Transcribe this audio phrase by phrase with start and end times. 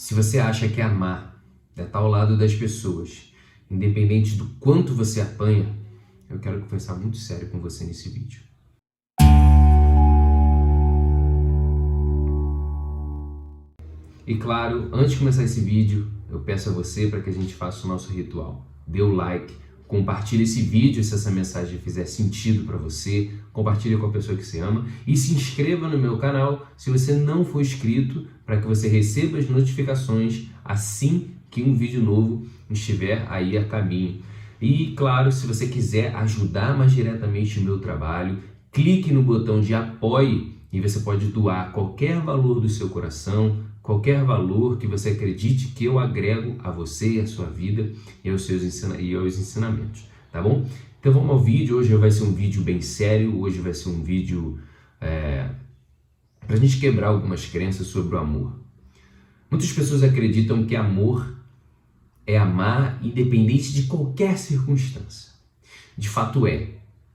[0.00, 1.44] Se você acha que amar
[1.76, 3.34] é estar ao lado das pessoas,
[3.70, 5.78] independente do quanto você apanha,
[6.26, 8.40] eu quero conversar muito sério com você nesse vídeo.
[14.26, 17.54] E claro, antes de começar esse vídeo, eu peço a você para que a gente
[17.54, 18.66] faça o nosso ritual.
[18.86, 19.54] Dê o like,
[19.90, 24.46] compartilhe esse vídeo se essa mensagem fizer sentido para você, compartilhe com a pessoa que
[24.46, 28.68] você ama e se inscreva no meu canal se você não for inscrito para que
[28.68, 34.22] você receba as notificações assim que um vídeo novo estiver aí a caminho.
[34.60, 38.38] E claro, se você quiser ajudar mais diretamente o meu trabalho,
[38.70, 44.24] clique no botão de apoie e você pode doar qualquer valor do seu coração, qualquer
[44.24, 47.92] valor que você acredite que eu agrego a você a sua vida
[48.22, 50.66] e aos seus ensina e aos ensinamentos, tá bom?
[51.00, 51.78] Então vamos ao vídeo.
[51.78, 53.40] Hoje vai ser um vídeo bem sério.
[53.40, 54.60] Hoje vai ser um vídeo
[55.00, 55.48] é,
[56.46, 58.52] para a gente quebrar algumas crenças sobre o amor.
[59.50, 61.34] Muitas pessoas acreditam que amor
[62.26, 65.32] é amar independente de qualquer circunstância.
[65.96, 66.68] De fato é,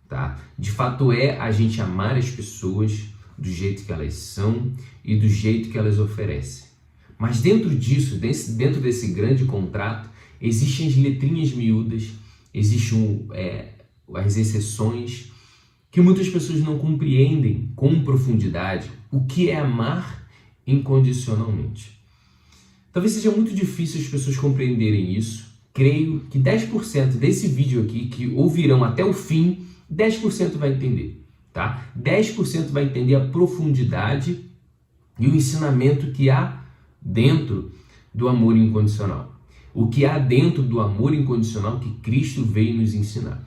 [0.09, 0.39] tá?
[0.57, 4.71] De fato é a gente amar as pessoas do jeito que elas são
[5.03, 6.65] e do jeito que elas oferecem.
[7.17, 10.09] Mas dentro disso, dentro desse grande contrato,
[10.41, 12.09] existem as letrinhas miúdas,
[12.53, 13.69] existem é,
[14.13, 15.31] as exceções
[15.91, 20.27] que muitas pessoas não compreendem com profundidade o que é amar
[20.67, 21.97] incondicionalmente.
[22.91, 25.53] Talvez seja muito difícil as pessoas compreenderem isso.
[25.73, 31.24] Creio que 10% desse vídeo aqui que ouvirão até o fim, 10% vai entender
[31.55, 31.87] tá?
[31.97, 34.43] 10% vai entender a profundidade
[35.17, 36.61] e o ensinamento que há
[37.01, 37.71] dentro
[38.13, 39.33] do amor incondicional.
[39.73, 43.41] O que há dentro do amor incondicional que Cristo veio nos ensinar.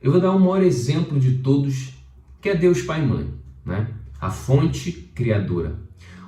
[0.00, 1.94] Eu vou dar um maior exemplo de todos,
[2.40, 3.28] que é Deus Pai e Mãe,
[3.66, 3.92] né?
[4.20, 5.80] A fonte criadora.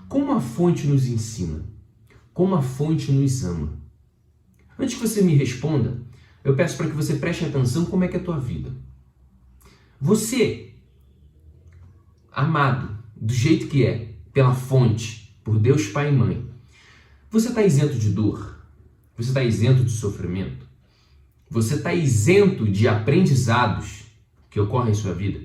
[0.08, 1.64] Como a fonte nos ensina?
[2.34, 3.72] Como a fonte nos ama?
[4.76, 6.02] Antes que você me responda,
[6.42, 8.72] eu peço para que você preste atenção como é que é a tua vida.
[10.00, 10.69] Você
[12.40, 16.44] amado do jeito que é, pela fonte, por Deus Pai e Mãe,
[17.30, 18.58] você está isento de dor?
[19.16, 20.66] Você está isento de sofrimento?
[21.48, 24.04] Você está isento de aprendizados
[24.48, 25.40] que ocorrem em sua vida?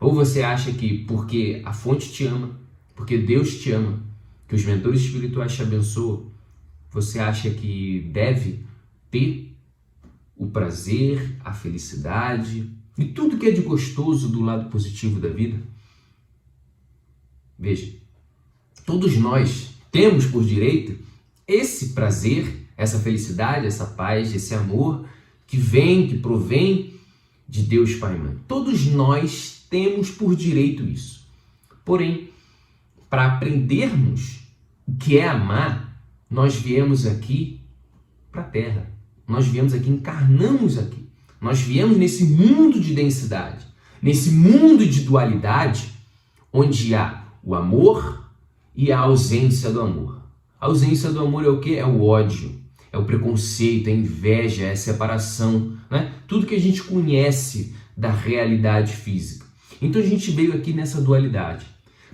[0.00, 2.58] Ou você acha que porque a fonte te ama,
[2.94, 4.02] porque Deus te ama,
[4.46, 6.30] que os mentores espirituais te abençoam,
[6.90, 8.64] você acha que deve
[9.10, 9.56] ter
[10.36, 15.62] o prazer, a felicidade, e tudo que é de gostoso do lado positivo da vida.
[17.56, 17.92] Veja,
[18.84, 20.98] todos nós temos por direito
[21.46, 25.08] esse prazer, essa felicidade, essa paz, esse amor
[25.46, 26.94] que vem, que provém
[27.48, 28.36] de Deus Pai e Mãe.
[28.46, 31.26] Todos nós temos por direito isso.
[31.84, 32.30] Porém,
[33.08, 34.40] para aprendermos
[34.86, 37.60] o que é amar, nós viemos aqui
[38.30, 38.92] para a Terra.
[39.26, 41.07] Nós viemos aqui, encarnamos aqui.
[41.40, 43.66] Nós viemos nesse mundo de densidade,
[44.02, 45.92] nesse mundo de dualidade,
[46.52, 48.24] onde há o amor
[48.74, 50.20] e a ausência do amor.
[50.60, 51.76] A ausência do amor é o que?
[51.76, 52.60] É o ódio,
[52.92, 56.12] é o preconceito, é a inveja, é a separação, né?
[56.26, 59.46] Tudo que a gente conhece da realidade física.
[59.80, 61.66] Então a gente veio aqui nessa dualidade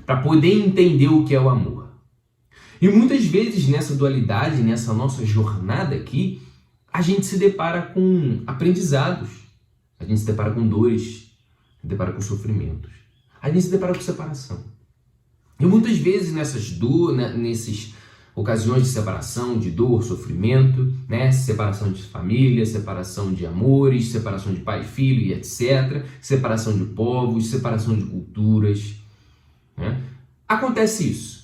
[0.04, 1.88] para poder entender o que é o amor.
[2.80, 6.42] E muitas vezes nessa dualidade, nessa nossa jornada aqui,
[6.94, 9.28] a gente se depara com aprendizados,
[9.98, 11.28] a gente se depara com dores,
[11.80, 12.92] se depara com sofrimentos,
[13.42, 14.62] a gente se depara com separação.
[15.58, 17.94] E muitas vezes nessas dor, né, nesses
[18.32, 24.60] ocasiões de separação, de dor, sofrimento, né, separação de família, separação de amores, separação de
[24.60, 28.94] pai e filho e etc, separação de povos, separação de culturas,
[29.76, 30.00] né?
[30.46, 31.43] acontece isso.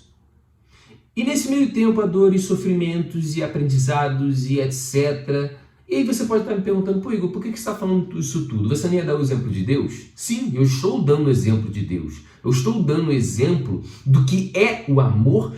[1.20, 5.53] E nesse meio tempo há dores, sofrimentos e aprendizados e etc.
[5.86, 8.47] E aí você pode estar me perguntando, pô Igor, por que você está falando isso
[8.48, 8.70] tudo?
[8.70, 10.06] Você nem ia dar o exemplo de Deus?
[10.14, 12.22] Sim, eu estou dando o exemplo de Deus.
[12.42, 15.54] Eu estou dando o exemplo do que é o amor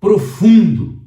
[0.00, 1.00] profundo.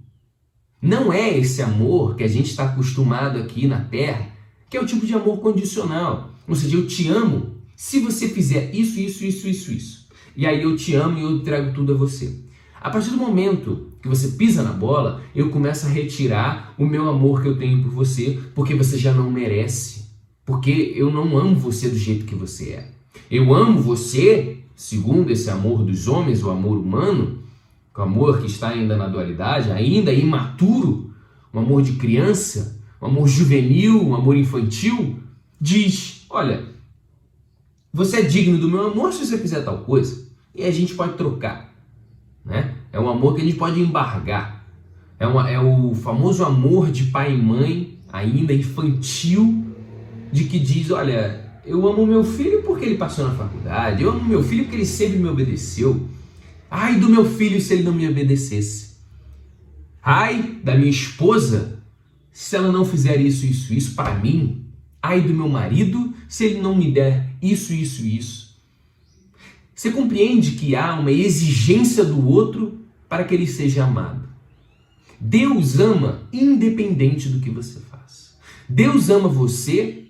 [0.81, 4.31] Não é esse amor que a gente está acostumado aqui na Terra,
[4.69, 6.33] que é o tipo de amor condicional.
[6.47, 10.07] Ou seja, eu te amo se você fizer isso, isso, isso, isso, isso.
[10.37, 12.47] E aí eu te amo e eu trago tudo a você.
[12.81, 17.09] A partir do momento que você pisa na bola, eu começo a retirar o meu
[17.09, 20.09] amor que eu tenho por você, porque você já não merece.
[20.45, 22.91] Porque eu não amo você do jeito que você é.
[23.29, 27.39] Eu amo você, segundo esse amor dos homens, o amor humano,
[27.95, 31.13] o amor que está ainda na dualidade, ainda imaturo,
[31.53, 35.19] um amor de criança, um amor juvenil, um amor infantil,
[35.59, 36.65] diz: Olha,
[37.91, 41.13] você é digno do meu amor se você fizer tal coisa, e a gente pode
[41.13, 41.73] trocar.
[42.45, 42.75] Né?
[42.91, 44.65] É um amor que a gente pode embargar.
[45.19, 49.65] É, uma, é o famoso amor de pai e mãe, ainda infantil,
[50.31, 54.23] de que diz: olha, eu amo meu filho porque ele passou na faculdade, eu amo
[54.23, 56.07] meu filho porque ele sempre me obedeceu.
[56.71, 58.97] Ai do meu filho se ele não me obedecesse.
[60.01, 61.79] Ai da minha esposa
[62.31, 64.65] se ela não fizer isso, isso, isso para mim.
[65.01, 68.57] Ai do meu marido se ele não me der isso, isso, isso.
[69.75, 72.78] Você compreende que há uma exigência do outro
[73.09, 74.29] para que ele seja amado.
[75.19, 78.37] Deus ama independente do que você faz.
[78.69, 80.05] Deus ama você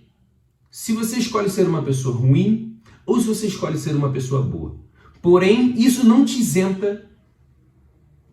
[0.69, 4.77] se você escolhe ser uma pessoa ruim ou se você escolhe ser uma pessoa boa.
[5.21, 7.09] Porém, isso não te isenta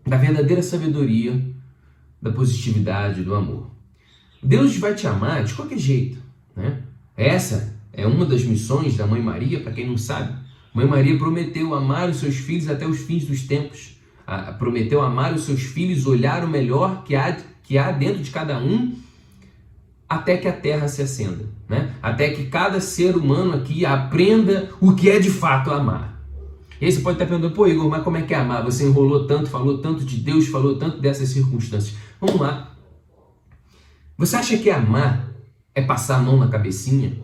[0.07, 1.43] da verdadeira sabedoria,
[2.21, 3.71] da positividade, do amor.
[4.43, 6.19] Deus vai te amar de qualquer jeito.
[6.55, 6.83] Né?
[7.17, 10.37] Essa é uma das missões da Mãe Maria, para quem não sabe.
[10.73, 13.96] Mãe Maria prometeu amar os seus filhos até os fins dos tempos.
[14.59, 18.59] Prometeu amar os seus filhos, olhar o melhor que há, que há dentro de cada
[18.59, 18.97] um,
[20.09, 21.45] até que a terra se acenda.
[21.69, 21.95] Né?
[22.03, 26.17] Até que cada ser humano aqui aprenda o que é de fato amar.
[26.81, 28.63] E aí você pode estar perguntando, pô Igor, mas como é que é amar?
[28.65, 31.97] Você enrolou tanto, falou tanto de Deus, falou tanto dessas circunstâncias.
[32.21, 32.73] Vamos lá.
[34.19, 35.33] Você acha que amar
[35.75, 37.19] é passar a mão na cabecinha?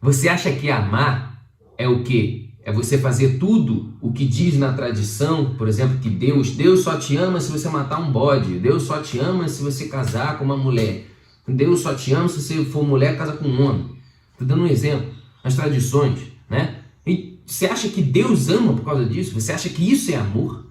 [0.00, 1.42] Você acha que amar
[1.76, 2.47] é o quê?
[2.68, 6.98] É você fazer tudo o que diz na tradição, por exemplo, que Deus, Deus só
[6.98, 10.44] te ama se você matar um bode, Deus só te ama se você casar com
[10.44, 11.06] uma mulher,
[11.48, 13.86] Deus só te ama se você for mulher, casa com um homem.
[14.32, 15.10] Estou dando um exemplo.
[15.42, 16.18] As tradições,
[16.50, 16.82] né?
[17.06, 19.32] E você acha que Deus ama por causa disso?
[19.32, 20.66] Você acha que isso é amor?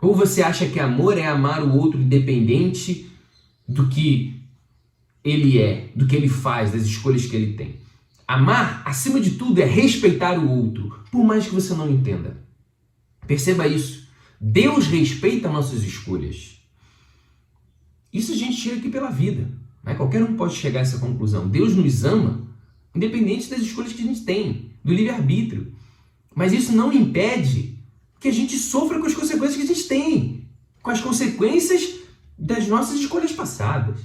[0.00, 3.10] Ou você acha que amor é amar o outro independente
[3.68, 4.40] do que
[5.22, 7.87] ele é, do que ele faz, das escolhas que ele tem?
[8.28, 12.44] Amar, acima de tudo, é respeitar o outro, por mais que você não entenda.
[13.26, 14.06] Perceba isso.
[14.38, 16.60] Deus respeita nossas escolhas.
[18.12, 19.50] Isso a gente chega aqui pela vida.
[19.82, 19.94] Né?
[19.94, 21.48] Qualquer um pode chegar a essa conclusão.
[21.48, 22.46] Deus nos ama,
[22.94, 25.72] independente das escolhas que a gente tem, do livre-arbítrio.
[26.34, 27.78] Mas isso não impede
[28.20, 30.48] que a gente sofra com as consequências que a gente tem,
[30.82, 31.94] com as consequências
[32.38, 34.00] das nossas escolhas passadas.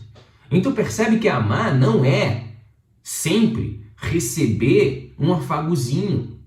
[0.50, 2.54] Então percebe que amar não é
[3.02, 3.84] sempre
[4.14, 6.38] receber um afagozinho,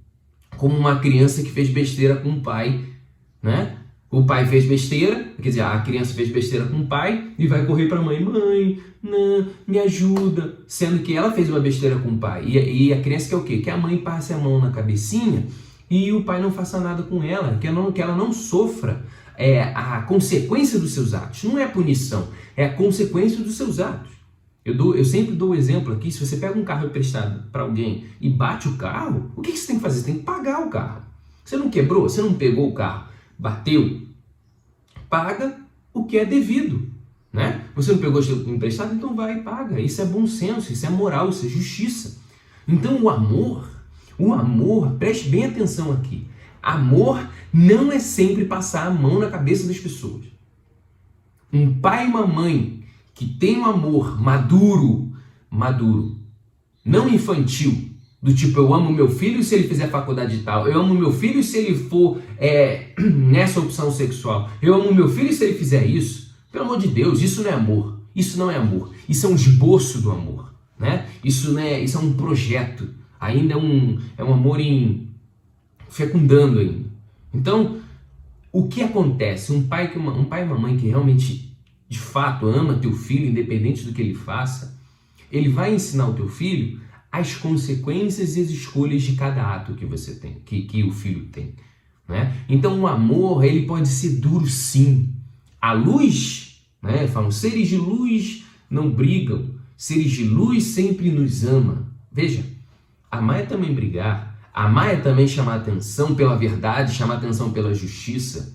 [0.56, 2.84] como uma criança que fez besteira com o pai,
[3.42, 3.76] né?
[4.10, 7.66] O pai fez besteira, quer dizer, a criança fez besteira com o pai e vai
[7.66, 12.10] correr para a mãe, mãe, não, me ajuda, sendo que ela fez uma besteira com
[12.10, 12.44] o pai.
[12.46, 13.58] E, e a criança quer o quê?
[13.58, 15.44] Que a mãe passe a mão na cabecinha
[15.90, 19.04] e o pai não faça nada com ela, que não, que ela não sofra
[19.36, 21.44] é, a consequência dos seus atos.
[21.44, 24.15] Não é punição, é a consequência dos seus atos.
[24.66, 27.62] Eu, dou, eu sempre dou o exemplo aqui: se você pega um carro emprestado para
[27.62, 30.00] alguém e bate o carro, o que, que você tem que fazer?
[30.00, 31.02] Você tem que pagar o carro.
[31.44, 33.06] Você não quebrou, você não pegou o carro,
[33.38, 34.02] bateu,
[35.08, 35.56] paga
[35.94, 36.90] o que é devido.
[37.32, 37.64] Né?
[37.76, 39.78] Você não pegou emprestado, então vai e paga.
[39.78, 42.18] Isso é bom senso, isso é moral, isso é justiça.
[42.66, 43.70] Então o amor,
[44.18, 46.26] o amor, preste bem atenção aqui.
[46.60, 50.24] Amor não é sempre passar a mão na cabeça das pessoas.
[51.52, 52.75] Um pai e uma mãe
[53.16, 55.10] que tem um amor maduro,
[55.50, 56.20] maduro,
[56.84, 57.90] não infantil,
[58.22, 61.42] do tipo eu amo meu filho se ele fizer faculdade tal, eu amo meu filho
[61.42, 66.26] se ele for é, nessa opção sexual, eu amo meu filho se ele fizer isso.
[66.52, 68.00] Pelo amor de Deus, isso não é amor.
[68.14, 68.92] Isso não é amor.
[69.08, 71.06] Isso é um esboço do amor, né?
[71.24, 72.88] Isso é, isso é um projeto.
[73.18, 75.08] Ainda é um, é um amor em
[75.88, 76.90] fecundando ainda.
[77.32, 77.78] Então,
[78.52, 79.52] o que acontece?
[79.52, 81.55] Um pai que uma, um pai e uma mãe que realmente
[81.88, 84.78] de fato ama teu filho, independente do que ele faça,
[85.30, 89.86] ele vai ensinar o teu filho as consequências e as escolhas de cada ato que
[89.86, 91.54] você tem, que, que o filho tem.
[92.06, 92.36] Né?
[92.48, 95.14] Então o amor ele pode ser duro sim.
[95.60, 97.08] A luz, né?
[97.08, 101.90] falam, seres de luz não brigam, seres de luz sempre nos ama.
[102.12, 102.44] Veja,
[103.10, 108.54] amar é também brigar, amar é também chamar atenção pela verdade, chamar atenção pela justiça.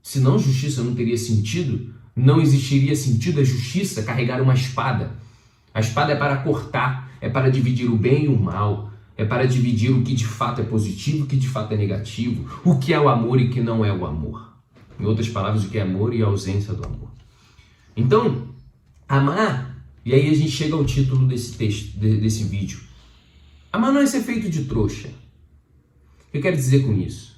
[0.00, 5.10] Senão justiça não teria sentido, não existiria sentido a justiça carregar uma espada.
[5.74, 9.46] A espada é para cortar, é para dividir o bem e o mal, é para
[9.46, 12.78] dividir o que de fato é positivo e o que de fato é negativo, o
[12.78, 14.56] que é o amor e o que não é o amor.
[14.98, 17.10] Em outras palavras, o que é amor e a ausência do amor.
[17.94, 18.48] Então,
[19.06, 22.80] amar, e aí a gente chega ao título desse texto, desse vídeo.
[23.70, 25.08] Amar não é ser feito de trouxa.
[25.08, 27.36] O que eu quero dizer com isso?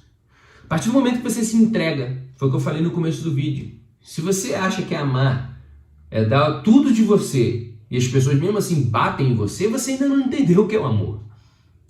[0.63, 3.23] A partir do momento que você se entrega, foi o que eu falei no começo
[3.23, 3.78] do vídeo,
[4.09, 5.61] se você acha que amar
[6.09, 10.09] é dar tudo de você e as pessoas mesmo assim batem em você, você ainda
[10.09, 11.21] não entendeu o que é o amor.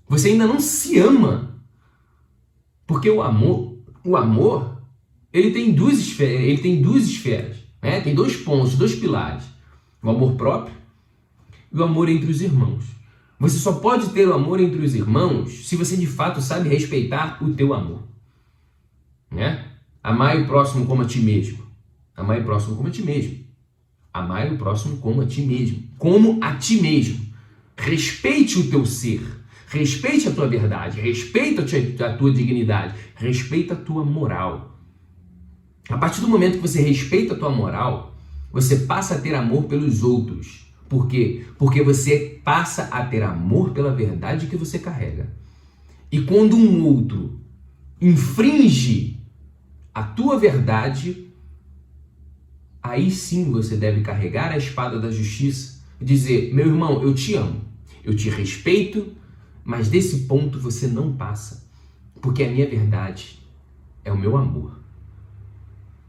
[0.05, 1.55] Você ainda não se ama.
[2.85, 4.81] Porque o amor, o amor,
[5.31, 7.55] ele tem duas esferas, ele tem duas esferas.
[7.81, 8.01] Né?
[8.01, 9.45] Tem dois pontos, dois pilares:
[10.03, 10.75] o amor próprio
[11.71, 12.83] e o amor entre os irmãos.
[13.39, 17.41] Você só pode ter o amor entre os irmãos se você de fato sabe respeitar
[17.41, 18.03] o teu amor.
[19.31, 19.67] Né?
[20.03, 21.68] Amai o próximo como a ti mesmo.
[22.19, 23.45] Amai o próximo como a ti mesmo.
[24.13, 25.83] Amai o próximo como a ti mesmo.
[25.97, 27.25] Como a ti mesmo.
[27.77, 29.21] Respeite o teu ser.
[29.67, 30.99] Respeite a tua verdade.
[30.99, 32.93] Respeite a tua dignidade.
[33.15, 34.77] Respeita a tua moral.
[35.87, 38.17] A partir do momento que você respeita a tua moral,
[38.51, 40.67] você passa a ter amor pelos outros.
[40.89, 41.45] Por quê?
[41.57, 45.31] Porque você passa a ter amor pela verdade que você carrega.
[46.11, 47.39] E quando um outro
[48.01, 49.21] infringe
[49.93, 51.28] a tua verdade,
[52.81, 57.35] aí sim você deve carregar a espada da justiça e dizer: meu irmão, eu te
[57.35, 57.61] amo,
[58.03, 59.13] eu te respeito,
[59.63, 61.67] mas desse ponto você não passa,
[62.21, 63.39] porque a minha verdade
[64.03, 64.79] é o meu amor.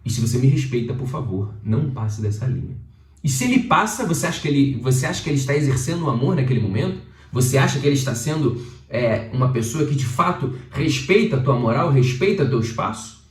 [0.05, 2.77] E se você me respeita, por favor, não passe dessa linha.
[3.23, 6.11] E se ele passa, você acha que ele, você acha que ele está exercendo o
[6.11, 7.03] amor naquele momento?
[7.31, 11.59] Você acha que ele está sendo é, uma pessoa que de fato respeita a tua
[11.59, 13.23] moral, respeita teu espaço?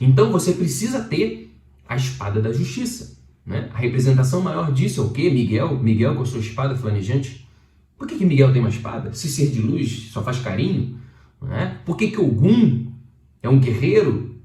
[0.00, 1.49] Então você precisa ter
[1.92, 3.18] a espada da justiça.
[3.44, 3.68] Né?
[3.74, 5.30] A representação maior disso é o quê?
[5.30, 7.46] Miguel, Miguel com a sua espada flamejante.
[7.98, 9.12] Por que, que Miguel tem uma espada?
[9.12, 10.98] Se ser de luz só faz carinho?
[11.42, 11.78] Né?
[11.84, 12.86] Por que, que Ogum
[13.42, 14.36] é um guerreiro?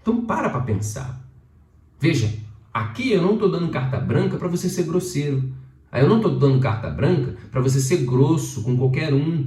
[0.00, 1.20] Então para para pensar.
[2.00, 2.32] Veja,
[2.72, 5.52] Aqui eu não estou dando carta branca para você ser grosseiro.
[5.90, 9.46] Aí eu não estou dando carta branca para você ser grosso com qualquer um.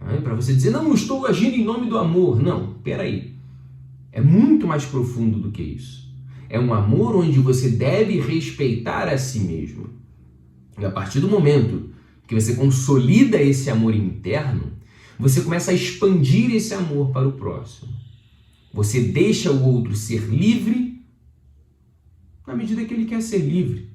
[0.00, 0.20] Né?
[0.22, 2.42] Para você dizer, não, estou agindo em nome do amor.
[2.42, 3.37] Não, peraí.
[4.12, 6.08] É muito mais profundo do que isso.
[6.48, 9.90] É um amor onde você deve respeitar a si mesmo.
[10.78, 11.90] E a partir do momento
[12.26, 14.72] que você consolida esse amor interno,
[15.18, 17.92] você começa a expandir esse amor para o próximo.
[18.72, 21.02] Você deixa o outro ser livre
[22.46, 23.88] na medida que ele quer ser livre.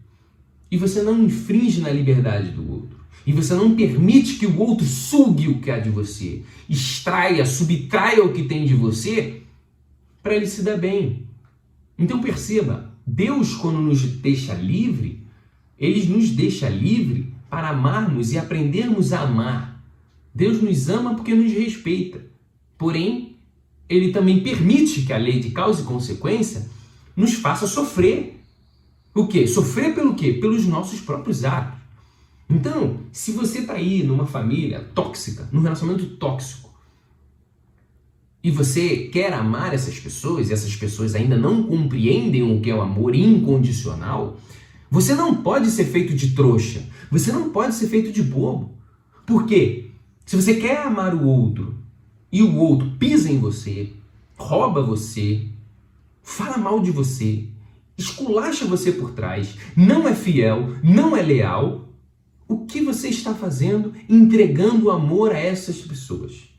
[0.69, 2.97] E você não infringe na liberdade do outro.
[3.25, 8.23] E você não permite que o outro sugue o que há de você, extraia, subtraia
[8.23, 9.42] o que tem de você
[10.23, 11.27] para ele se dar bem.
[11.99, 15.27] Então perceba, Deus quando nos deixa livre,
[15.77, 19.83] ele nos deixa livre para amarmos e aprendermos a amar.
[20.33, 22.25] Deus nos ama porque nos respeita.
[22.77, 23.35] Porém,
[23.87, 26.67] ele também permite que a lei de causa e consequência
[27.15, 28.39] nos faça sofrer
[29.13, 29.45] o quê?
[29.45, 30.33] Sofrer pelo quê?
[30.33, 31.79] Pelos nossos próprios atos.
[32.49, 36.72] Então, se você está aí numa família tóxica, num relacionamento tóxico,
[38.43, 42.75] e você quer amar essas pessoas, e essas pessoas ainda não compreendem o que é
[42.75, 44.37] o amor incondicional,
[44.91, 48.77] você não pode ser feito de trouxa, você não pode ser feito de bobo.
[49.25, 49.91] Por quê?
[50.25, 51.77] Se você quer amar o outro
[52.29, 53.93] e o outro pisa em você,
[54.37, 55.47] rouba você,
[56.21, 57.45] fala mal de você,
[57.97, 61.87] esculacha você por trás, não é fiel, não é leal,
[62.47, 66.49] o que você está fazendo entregando amor a essas pessoas?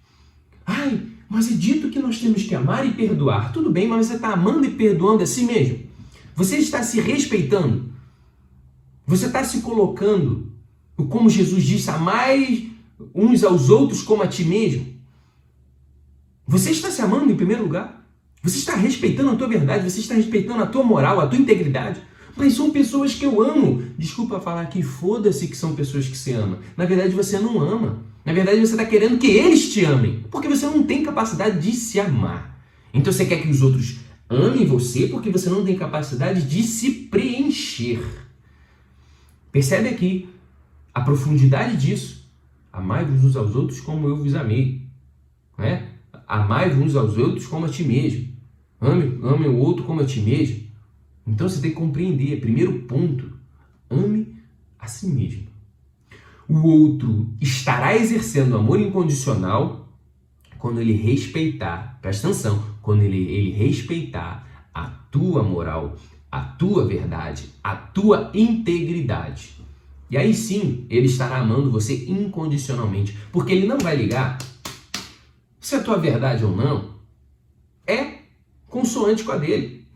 [0.67, 3.53] Ai, mas é dito que nós temos que amar e perdoar.
[3.53, 5.81] Tudo bem, mas você está amando e perdoando a si mesmo.
[6.37, 7.93] Você está se respeitando.
[9.05, 10.53] Você está se colocando,
[11.11, 12.71] como Jesus disse, amai
[13.13, 14.87] uns aos outros como a ti mesmo.
[16.47, 18.07] Você está se amando em primeiro lugar?
[18.41, 22.01] Você está respeitando a tua verdade, você está respeitando a tua moral, a tua integridade.
[22.37, 23.83] Mas são pessoas que eu amo.
[23.99, 26.61] Desculpa falar que foda-se que são pessoas que você ama.
[26.77, 28.14] Na verdade, você não ama.
[28.25, 30.25] Na verdade, você está querendo que eles te amem.
[30.31, 32.59] Porque você não tem capacidade de se amar.
[32.93, 36.91] Então você quer que os outros amem você porque você não tem capacidade de se
[36.91, 38.03] preencher.
[39.53, 40.29] Percebe aqui
[40.93, 42.25] a profundidade disso.
[42.73, 44.83] Amai-vos uns aos outros como eu vos amei.
[45.59, 45.91] Né?
[46.27, 48.33] Amai-vos uns aos outros como a ti mesmo.
[48.81, 50.65] Ame, ame o outro como a ti mesmo.
[51.27, 53.33] Então você tem que compreender, primeiro ponto,
[53.89, 54.37] ame
[54.79, 55.47] a si mesmo.
[56.49, 59.89] O outro estará exercendo amor incondicional
[60.59, 65.97] quando ele respeitar, presta atenção, quando ele, ele respeitar a tua moral,
[66.31, 69.55] a tua verdade, a tua integridade.
[70.11, 74.39] E aí sim, ele estará amando você incondicionalmente, porque ele não vai ligar
[75.61, 76.95] se é tua verdade ou não
[77.87, 78.19] é
[78.69, 79.87] consoante com a dele.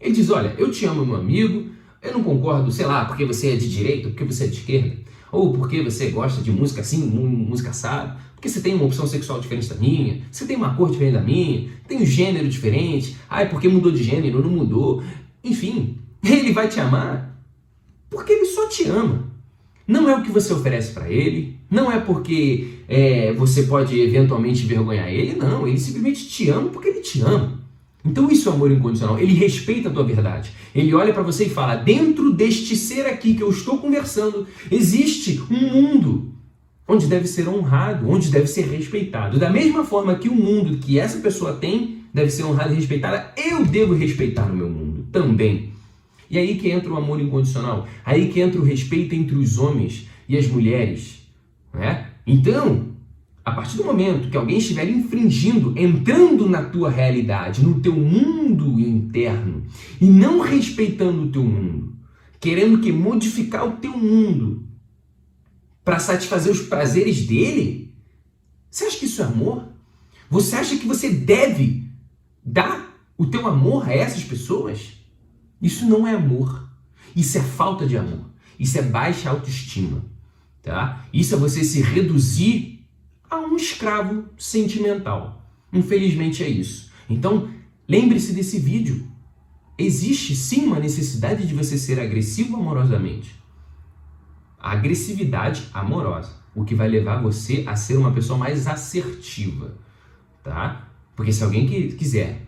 [0.00, 1.70] Ele diz: Olha, eu te amo, meu amigo,
[2.02, 4.96] eu não concordo, sei lá, porque você é de direita, porque você é de esquerda,
[5.34, 9.40] ou porque você gosta de música assim, música assada, porque você tem uma opção sexual
[9.40, 13.48] diferente da minha, você tem uma cor diferente da minha, tem um gênero diferente, ai,
[13.48, 15.02] porque mudou de gênero, não mudou.
[15.42, 17.36] Enfim, ele vai te amar
[18.08, 19.24] porque ele só te ama.
[19.86, 24.64] Não é o que você oferece para ele, não é porque é, você pode eventualmente
[24.64, 25.66] envergonhar ele, não.
[25.66, 27.63] Ele simplesmente te ama porque ele te ama.
[28.04, 29.18] Então isso é amor incondicional.
[29.18, 30.52] Ele respeita a tua verdade.
[30.74, 35.42] Ele olha para você e fala: dentro deste ser aqui que eu estou conversando, existe
[35.50, 36.34] um mundo
[36.86, 39.38] onde deve ser honrado, onde deve ser respeitado.
[39.38, 43.24] Da mesma forma que o mundo que essa pessoa tem deve ser honrado e respeitado,
[43.36, 45.72] eu devo respeitar o meu mundo também.
[46.30, 47.86] E aí que entra o amor incondicional.
[48.04, 51.26] Aí que entra o respeito entre os homens e as mulheres.
[51.72, 52.06] Né?
[52.26, 52.93] Então,
[53.44, 58.80] a partir do momento que alguém estiver infringindo, entrando na tua realidade, no teu mundo
[58.80, 59.66] interno,
[60.00, 61.94] e não respeitando o teu mundo,
[62.40, 64.66] querendo que modificar o teu mundo
[65.84, 67.94] para satisfazer os prazeres dele,
[68.70, 69.68] você acha que isso é amor?
[70.30, 71.86] Você acha que você deve
[72.42, 74.94] dar o teu amor a essas pessoas?
[75.60, 76.66] Isso não é amor.
[77.14, 78.24] Isso é falta de amor.
[78.58, 80.02] Isso é baixa autoestima,
[80.62, 81.04] tá?
[81.12, 82.73] Isso é você se reduzir
[83.34, 85.42] a um escravo sentimental.
[85.72, 86.92] Infelizmente é isso.
[87.08, 87.50] Então,
[87.88, 89.06] lembre-se desse vídeo.
[89.76, 93.34] Existe sim uma necessidade de você ser agressivo amorosamente.
[94.58, 99.76] A agressividade amorosa, o que vai levar você a ser uma pessoa mais assertiva,
[100.42, 100.88] tá?
[101.16, 102.46] Porque se alguém que quiser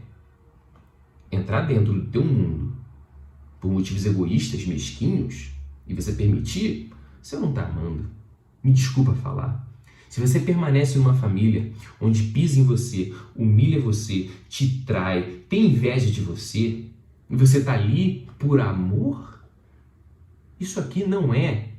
[1.30, 2.76] entrar dentro do teu mundo
[3.60, 5.50] por motivos egoístas, mesquinhos,
[5.86, 8.08] e você permitir, você não está amando.
[8.62, 9.65] Me desculpa falar.
[10.08, 16.10] Se você permanece numa família onde pisa em você, humilha você, te trai, tem inveja
[16.10, 16.84] de você,
[17.28, 19.44] e você está ali por amor,
[20.58, 21.70] isso aqui não é,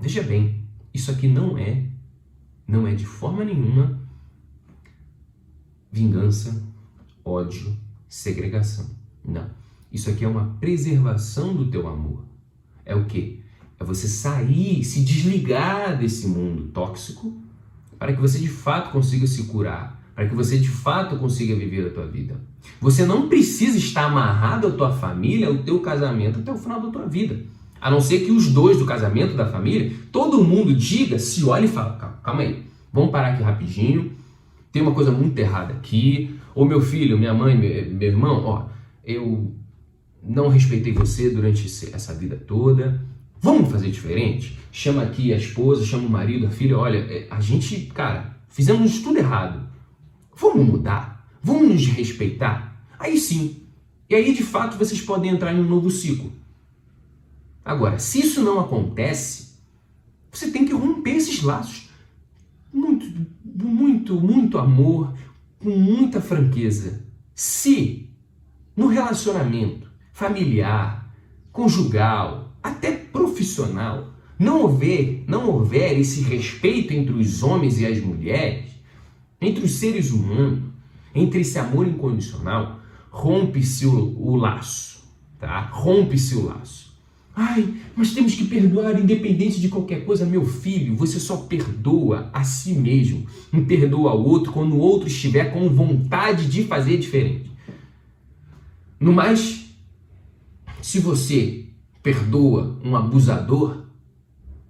[0.00, 1.86] veja bem, isso aqui não é,
[2.66, 4.02] não é de forma nenhuma
[5.90, 6.62] vingança,
[7.24, 7.76] ódio,
[8.08, 8.90] segregação.
[9.24, 9.48] Não.
[9.92, 12.24] Isso aqui é uma preservação do teu amor.
[12.84, 13.40] É o quê?
[13.78, 17.43] É você sair, se desligar desse mundo tóxico
[17.98, 21.86] para que você de fato consiga se curar, para que você de fato consiga viver
[21.86, 22.40] a tua vida.
[22.80, 26.90] Você não precisa estar amarrado à tua família, ao teu casamento até o final da
[26.90, 27.40] tua vida.
[27.80, 31.66] A não ser que os dois do casamento, da família, todo mundo diga, se olhe
[31.66, 34.12] e fala, calma, calma aí, vamos parar aqui rapidinho,
[34.72, 38.66] tem uma coisa muito errada aqui, ou meu filho, minha mãe, meu irmão, ó,
[39.04, 39.54] eu
[40.22, 43.04] não respeitei você durante essa vida toda,
[43.40, 44.58] Vamos fazer diferente?
[44.72, 49.00] Chama aqui a esposa, chama o marido, a filha, olha, é, a gente, cara, fizemos
[49.00, 49.68] tudo errado.
[50.36, 51.28] Vamos mudar?
[51.42, 52.84] Vamos nos respeitar?
[52.98, 53.62] Aí sim.
[54.08, 56.32] E aí, de fato, vocês podem entrar em um novo ciclo.
[57.64, 59.54] Agora, se isso não acontece,
[60.30, 61.88] você tem que romper esses laços.
[62.72, 63.06] Muito,
[63.44, 65.14] muito, muito amor,
[65.58, 67.04] com muita franqueza.
[67.34, 68.10] Se
[68.76, 71.10] no relacionamento familiar,
[71.52, 78.70] conjugal, até profissional, não houver, não houver esse respeito entre os homens e as mulheres,
[79.38, 80.60] entre os seres humanos,
[81.14, 85.04] entre esse amor incondicional, rompe-se o, o laço,
[85.38, 85.60] tá?
[85.60, 86.94] Rompe-se o laço.
[87.36, 90.96] Ai, mas temos que perdoar independente de qualquer coisa, meu filho.
[90.96, 95.68] Você só perdoa a si mesmo, não perdoa ao outro quando o outro estiver com
[95.68, 97.50] vontade de fazer diferente.
[98.98, 99.66] No mais,
[100.80, 101.63] se você
[102.04, 103.78] perdoa um abusador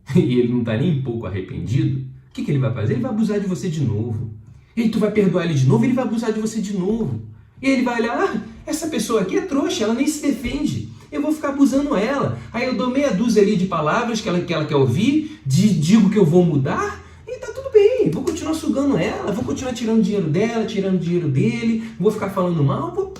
[0.14, 1.98] e ele não está nem um pouco arrependido,
[2.30, 2.94] o que, que ele vai fazer?
[2.94, 4.30] Ele vai abusar de você de novo.
[4.76, 7.22] E tu vai perdoar ele de novo, ele vai abusar de você de novo.
[7.60, 10.88] E ele vai olhar, ah, essa pessoa aqui é trouxa, ela nem se defende.
[11.10, 12.38] Eu vou ficar abusando ela.
[12.52, 15.74] Aí eu dou meia dúzia ali de palavras que ela, que ela quer ouvir, de,
[15.74, 18.10] digo que eu vou mudar, e tá tudo bem.
[18.10, 22.62] Vou continuar sugando ela, vou continuar tirando dinheiro dela, tirando dinheiro dele, vou ficar falando
[22.62, 23.14] mal, vou...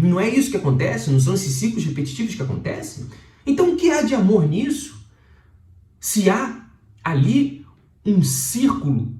[0.00, 1.10] Não é isso que acontece?
[1.10, 3.06] Não são esses ciclos repetitivos que acontecem?
[3.46, 5.00] Então o que há de amor nisso?
[5.98, 6.66] Se há
[7.02, 7.66] ali
[8.04, 9.14] um círculo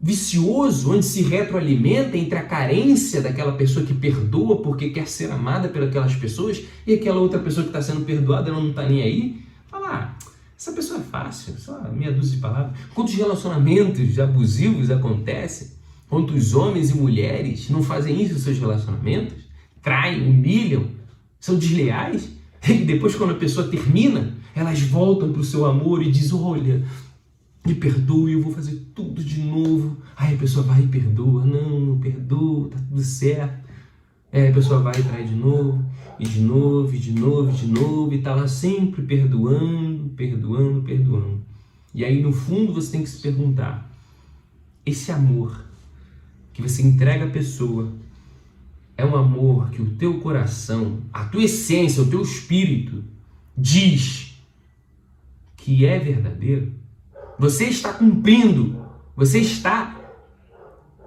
[0.00, 5.68] vicioso onde se retroalimenta entre a carência daquela pessoa que perdoa porque quer ser amada
[5.68, 9.42] pelas pessoas e aquela outra pessoa que está sendo perdoada ela não está nem aí,
[9.68, 12.78] fala, ah, essa pessoa é fácil, só meia dúzia de palavras.
[12.94, 15.72] Quantos relacionamentos abusivos acontecem?
[16.08, 19.39] Quantos homens e mulheres não fazem isso nos seus relacionamentos?
[19.82, 20.86] Traem, humilham,
[21.38, 22.30] são desleais.
[22.68, 26.84] E depois, quando a pessoa termina, elas voltam para o seu amor e dizem: Olha,
[27.66, 29.96] me perdoe, eu vou fazer tudo de novo.
[30.16, 33.68] Aí a pessoa vai e perdoa: Não, não perdoa, tá tudo certo.
[34.32, 35.84] Aí a pessoa vai e trai de novo,
[36.18, 40.82] e de novo, e de novo, e de novo, e está lá sempre perdoando, perdoando,
[40.82, 41.40] perdoando.
[41.92, 43.90] E aí, no fundo, você tem que se perguntar:
[44.86, 45.64] esse amor
[46.52, 47.92] que você entrega à pessoa
[49.00, 53.02] é um amor que o teu coração, a tua essência, o teu espírito
[53.56, 54.38] diz
[55.56, 56.72] que é verdadeiro,
[57.38, 58.84] você está cumprindo,
[59.16, 59.96] você está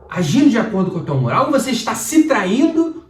[0.10, 3.04] agindo de acordo com a tua moral você está se traindo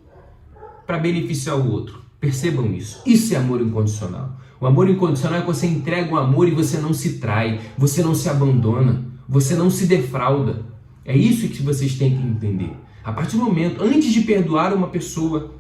[0.85, 2.01] para beneficiar o outro?
[2.19, 3.01] Percebam isso.
[3.05, 4.37] Isso é amor incondicional.
[4.59, 8.01] O amor incondicional é que você entrega o amor e você não se trai, você
[8.01, 10.65] não se abandona, você não se defrauda.
[11.05, 12.73] É isso que vocês têm que entender.
[13.03, 15.53] A partir do momento, antes de perdoar uma pessoa,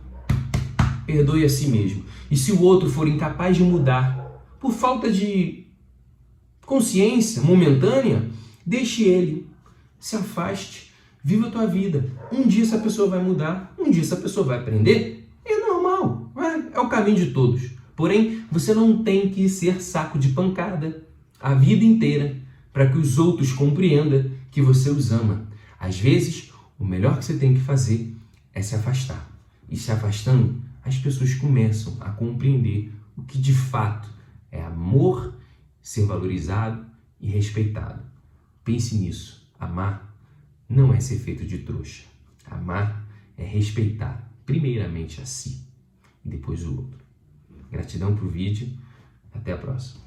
[1.05, 2.05] perdoe a si mesmo.
[2.31, 5.67] E se o outro for incapaz de mudar, por falta de
[6.65, 8.29] consciência momentânea,
[8.65, 9.45] deixe ele,
[9.99, 12.09] se afaste, viva a tua vida.
[12.31, 15.27] Um dia essa pessoa vai mudar, um dia essa pessoa vai aprender.
[15.43, 17.71] É normal, é, é o caminho de todos.
[17.93, 21.05] Porém, você não tem que ser saco de pancada
[21.41, 22.37] a vida inteira
[22.71, 25.45] para que os outros compreendam que você os ama.
[25.77, 28.15] Às vezes, o melhor que você tem que fazer
[28.53, 29.29] é se afastar.
[29.69, 34.09] E se afastando, as pessoas começam a compreender o que de fato
[34.51, 35.35] é amor,
[35.81, 36.85] ser valorizado
[37.19, 38.03] e respeitado.
[38.63, 39.47] Pense nisso.
[39.59, 40.13] Amar
[40.67, 42.03] não é ser feito de trouxa.
[42.45, 43.07] Amar
[43.37, 45.65] é respeitar, primeiramente a si
[46.25, 46.99] e depois o outro.
[47.71, 48.69] Gratidão pro vídeo.
[49.33, 50.02] Até a próxima.